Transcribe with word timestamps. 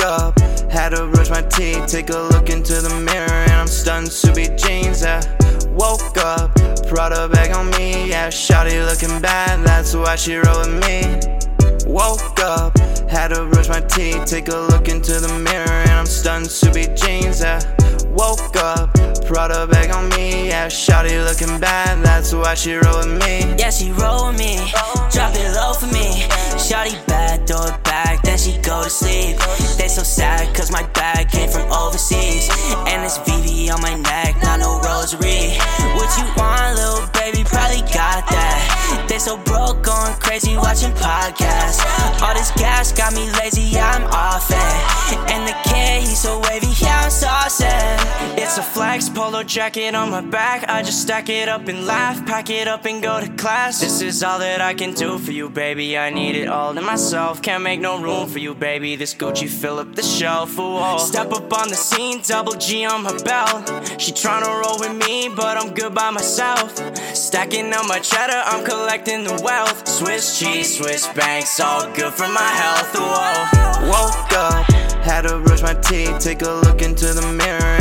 Had 0.00 0.90
to 0.90 1.06
brush 1.08 1.28
my 1.28 1.42
teeth, 1.42 1.86
take 1.86 2.08
a 2.08 2.16
look 2.32 2.48
into 2.48 2.80
the 2.80 2.88
mirror, 3.04 3.28
and 3.28 3.52
I'm 3.52 3.66
stunned. 3.66 4.08
Ksubi 4.08 4.56
jeans, 4.56 5.02
yeah. 5.02 5.20
Woke 5.68 6.16
up, 6.16 6.54
Prada 6.88 7.28
bag 7.28 7.52
on 7.54 7.68
me, 7.72 8.08
yeah. 8.08 8.28
Shawty 8.28 8.80
looking 8.86 9.20
bad, 9.20 9.62
that's 9.62 9.94
why 9.94 10.16
she 10.16 10.36
roll 10.36 10.60
with 10.60 10.72
me. 10.86 11.20
Woke 11.86 12.40
up, 12.40 12.78
had 13.10 13.28
to 13.28 13.44
brush 13.44 13.68
my 13.68 13.80
teeth, 13.80 14.24
take 14.24 14.48
a 14.48 14.56
look 14.56 14.88
into 14.88 15.20
the 15.20 15.38
mirror, 15.38 15.68
and 15.68 15.90
I'm 15.90 16.06
stunned. 16.06 16.46
Ksubi 16.46 16.96
jeans, 16.96 17.42
yeah. 17.42 17.60
Woke 18.06 18.56
up, 18.56 18.94
Prada 19.26 19.66
bag 19.66 19.90
on 19.90 20.08
me, 20.08 20.48
yeah. 20.48 20.68
Shawty 20.68 21.22
looking 21.22 21.60
bad, 21.60 22.02
that's 22.02 22.32
why 22.32 22.54
she 22.54 22.72
roll 22.72 23.00
with 23.00 23.20
me. 23.20 23.54
Yeah, 23.58 23.70
she 23.70 23.92
roll 23.92 24.28
with 24.28 24.38
me, 24.38 24.56
drop 25.12 25.34
it 25.34 25.52
low 25.54 25.74
for 25.74 25.86
me. 25.88 26.24
Shawty 26.56 26.96
bad, 27.06 27.46
throw 27.46 27.66
it 27.66 27.84
back, 27.84 28.22
then 28.22 28.38
she 28.38 28.56
go 28.62 28.82
to 28.82 28.88
sleep. 28.88 29.36
They 29.90 29.96
so 29.96 30.02
sad, 30.04 30.54
cause 30.54 30.70
my 30.70 30.86
bag 30.94 31.30
came 31.30 31.50
from 31.50 31.66
overseas. 31.72 32.48
And 32.86 33.02
it's 33.02 33.18
VV 33.26 33.74
on 33.74 33.82
my 33.82 33.96
neck, 33.98 34.40
not 34.40 34.60
no 34.60 34.78
rosary. 34.86 35.58
What 35.98 36.06
you 36.14 36.30
want, 36.38 36.78
little 36.78 37.10
baby? 37.10 37.42
Probably 37.42 37.82
got 37.90 38.22
that. 38.30 39.06
They 39.08 39.18
so 39.18 39.36
broke, 39.36 39.82
going 39.82 40.14
crazy, 40.22 40.54
watching 40.54 40.94
podcasts. 40.94 41.82
All 42.22 42.34
this 42.34 42.52
gas 42.52 42.92
got 42.92 43.14
me 43.14 43.32
lazy, 43.42 43.62
yeah, 43.62 43.90
I'm 43.90 44.06
off 44.14 44.46
it. 44.54 45.18
And 45.26 45.39
It's 48.50 48.58
a 48.58 48.62
flex 48.64 49.08
polo 49.08 49.44
jacket 49.44 49.94
on 49.94 50.10
my 50.10 50.22
back. 50.22 50.68
I 50.68 50.82
just 50.82 51.02
stack 51.02 51.28
it 51.28 51.48
up 51.48 51.68
and 51.68 51.86
laugh, 51.86 52.26
pack 52.26 52.50
it 52.50 52.66
up 52.66 52.84
and 52.84 53.00
go 53.00 53.20
to 53.20 53.28
class. 53.36 53.78
This 53.80 54.02
is 54.02 54.24
all 54.24 54.40
that 54.40 54.60
I 54.60 54.74
can 54.74 54.92
do 54.92 55.18
for 55.18 55.30
you, 55.30 55.48
baby. 55.48 55.96
I 55.96 56.10
need 56.10 56.34
it 56.34 56.48
all 56.48 56.74
to 56.74 56.80
myself. 56.80 57.42
Can't 57.42 57.62
make 57.62 57.78
no 57.78 58.02
room 58.02 58.28
for 58.28 58.40
you, 58.40 58.56
baby. 58.56 58.96
This 58.96 59.14
Gucci 59.14 59.48
fill 59.48 59.78
up 59.78 59.94
the 59.94 60.02
shelf. 60.02 60.58
Ooh, 60.58 60.98
Step 60.98 61.32
up 61.32 61.56
on 61.56 61.68
the 61.68 61.76
scene, 61.76 62.22
double 62.26 62.54
G 62.54 62.84
on 62.84 63.04
my 63.04 63.16
belt. 63.22 63.68
She 64.00 64.10
tryna 64.10 64.50
roll 64.60 64.80
with 64.80 64.96
me, 65.06 65.28
but 65.28 65.56
I'm 65.56 65.72
good 65.72 65.94
by 65.94 66.10
myself. 66.10 66.76
Stacking 67.14 67.72
up 67.72 67.86
my 67.86 68.00
cheddar, 68.00 68.42
I'm 68.46 68.64
collecting 68.64 69.22
the 69.22 69.40
wealth. 69.44 69.86
Swiss 69.86 70.40
cheese, 70.40 70.76
Swiss 70.76 71.06
banks, 71.14 71.60
all 71.60 71.86
good 71.92 72.12
for 72.12 72.26
my 72.26 72.50
health. 72.62 72.96
Whoa. 72.96 73.70
Woke 73.88 74.32
up, 74.32 74.66
had 75.02 75.22
to 75.22 75.38
brush 75.38 75.62
my 75.62 75.74
teeth, 75.74 76.18
take 76.18 76.42
a 76.42 76.50
look 76.50 76.82
into 76.82 77.14
the 77.14 77.32
mirror, 77.32 77.78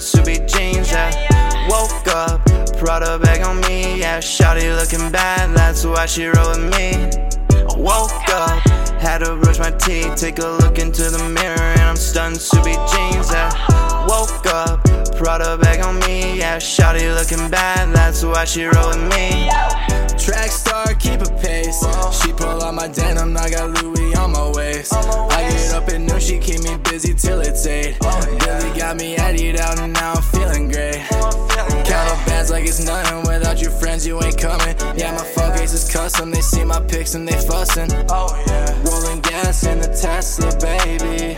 stunned. 0.00 0.26
Ksubi 0.26 0.48
jeans, 0.52 0.90
yeah. 0.90 1.68
Woke 1.68 2.08
up, 2.08 2.44
brought 2.78 3.02
Prada 3.02 3.18
bag 3.18 3.42
on 3.42 3.60
me, 3.60 4.00
yeah. 4.00 4.18
Shawty 4.18 4.74
looking 4.76 5.10
bad, 5.10 5.56
that's 5.56 5.84
why 5.84 6.06
she 6.06 6.26
roll 6.26 6.50
with 6.50 6.70
me. 6.76 7.10
Woke 7.76 8.28
up, 8.30 8.60
had 9.00 9.18
to 9.18 9.36
brush 9.36 9.58
my 9.58 9.70
teeth, 9.70 10.16
take 10.16 10.38
a 10.38 10.46
look 10.46 10.78
into 10.78 11.10
the 11.10 11.28
mirror, 11.28 11.60
and 11.60 11.82
I'm 11.82 11.96
stunned. 11.96 12.36
Ksubi 12.36 12.74
jeans, 12.92 13.30
yeah. 13.30 13.52
Woke 14.08 14.46
up, 14.46 14.82
brought 15.18 15.40
Prada 15.40 15.58
bag 15.58 15.80
on 15.80 15.98
me, 16.00 16.38
yeah. 16.38 16.58
Shawty 16.58 17.14
looking 17.14 17.50
bad, 17.50 17.94
that's 17.94 18.24
why 18.24 18.44
she 18.44 18.64
roll 18.64 18.88
with 18.88 19.02
me. 19.10 19.48
Track 20.18 20.50
star, 20.50 20.94
keep 20.94 21.20
a 21.20 21.30
pace. 21.40 21.84
She 22.20 22.32
pull 22.32 22.62
out 22.62 22.74
my 22.74 22.88
denim, 22.88 23.36
I 23.36 23.50
got 23.50 23.82
Louis 23.82 24.14
on 24.16 24.32
my 24.32 24.50
waist. 24.54 24.92
I 24.92 25.48
get 25.48 25.74
up 25.74 25.88
at 25.88 26.00
noon, 26.00 26.20
she 26.20 26.38
keep 26.38 26.60
me 26.62 26.76
busy 26.78 27.14
till 27.14 27.40
it's 27.40 27.47
it's 32.68 32.84
nothing. 32.84 33.22
Without 33.22 33.60
your 33.60 33.70
friends, 33.70 34.06
you 34.06 34.22
ain't 34.22 34.38
coming. 34.38 34.76
Yeah, 34.96 35.12
my 35.12 35.24
phone 35.24 35.56
case 35.56 35.72
is 35.72 35.90
custom. 35.90 36.30
They 36.30 36.42
see 36.42 36.64
my 36.64 36.80
pics 36.80 37.14
and 37.14 37.26
they 37.26 37.38
fussing. 37.46 37.90
Oh 38.10 38.28
yeah, 38.46 38.70
rolling 38.84 39.20
gas 39.20 39.64
in 39.64 39.80
the 39.80 39.88
Tesla, 39.88 40.52
baby. 40.60 41.36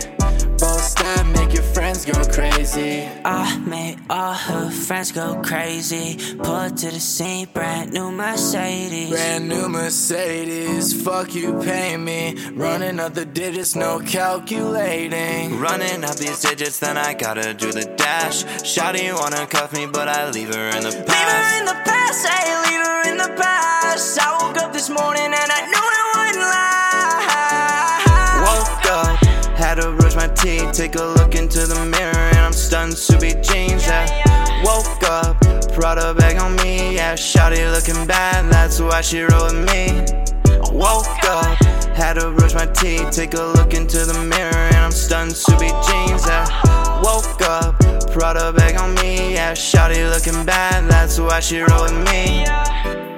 Both 0.59 0.83
step, 0.83 1.25
make 1.27 1.53
your 1.53 1.63
friends 2.01 2.17
go 2.17 2.33
crazy. 2.33 3.09
Ah, 3.25 3.55
I 3.55 3.59
made 3.59 3.99
all 4.09 4.33
her 4.33 4.71
friends 4.71 5.11
go 5.11 5.41
crazy. 5.41 6.17
Put 6.37 6.77
to 6.77 6.91
the 6.91 6.99
scene, 6.99 7.47
brand 7.53 7.93
new 7.93 8.11
Mercedes. 8.11 9.09
Brand 9.09 9.47
new 9.47 9.69
Mercedes, 9.69 11.01
fuck 11.03 11.33
you 11.35 11.59
pay 11.61 11.97
me. 11.97 12.35
Running 12.53 12.99
up 12.99 13.13
the 13.13 13.25
digits, 13.25 13.75
no 13.75 13.99
calculating. 13.99 15.59
Running 15.59 16.03
up 16.03 16.15
these 16.15 16.41
digits, 16.41 16.79
then 16.79 16.97
I 16.97 17.13
gotta 17.13 17.53
do 17.53 17.71
the 17.71 17.85
dash. 17.97 18.43
Shawty 18.63 19.13
wanna 19.13 19.45
cuff 19.47 19.73
me, 19.73 19.85
but 19.85 20.07
I 20.07 20.29
leave 20.29 20.53
her 20.53 20.69
in 20.69 20.83
the 20.83 20.91
Leave 20.91 21.07
her 21.07 21.59
in 21.59 21.65
the 21.65 21.77
past, 21.85 22.25
to 29.81 29.91
brush 29.97 30.15
my 30.15 30.27
teeth, 30.27 30.71
take 30.71 30.95
a 30.95 31.03
look 31.03 31.35
into 31.35 31.65
the 31.65 31.85
mirror, 31.85 32.29
and 32.35 32.39
I'm 32.39 32.53
stunned. 32.53 32.93
Ksubi 32.93 33.31
jeans, 33.43 33.85
yeah. 33.87 34.63
Woke 34.63 35.03
up, 35.03 35.39
Prada 35.73 36.13
bag 36.13 36.37
on 36.37 36.55
me, 36.57 36.95
yeah. 36.95 37.15
Shawty 37.15 37.71
looking 37.71 38.05
bad, 38.05 38.51
that's 38.51 38.79
why 38.79 39.01
she 39.01 39.21
roll 39.21 39.45
with 39.45 39.65
me. 39.71 40.05
Woke 40.71 41.23
up, 41.25 41.57
had 41.95 42.13
to 42.13 42.31
brush 42.31 42.53
my 42.53 42.67
teeth, 42.67 43.11
take 43.11 43.33
a 43.33 43.43
look 43.57 43.73
into 43.73 44.05
the 44.05 44.13
mirror, 44.13 44.63
and 44.73 44.77
I'm 44.77 44.91
stunned. 44.91 45.31
Ksubi 45.31 45.69
jeans, 45.87 46.25
yeah. 46.27 46.45
Woke 47.01 47.41
up, 47.41 47.79
Prada 48.11 48.53
bag 48.53 48.79
on 48.79 48.93
me, 48.95 49.33
yeah. 49.33 49.53
Shawty 49.53 50.09
looking 50.09 50.45
bad, 50.45 50.89
that's 50.89 51.19
why 51.19 51.39
she 51.39 51.59
roll 51.61 51.83
with 51.83 51.97
me. 52.05 53.10